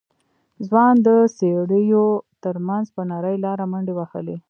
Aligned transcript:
ځوان 0.67 0.93
د 1.05 1.07
څېړيو 1.37 2.05
تر 2.43 2.55
منځ 2.67 2.85
په 2.95 3.01
نرۍ 3.11 3.37
لاره 3.45 3.65
منډې 3.71 3.93
وهلې. 3.95 4.35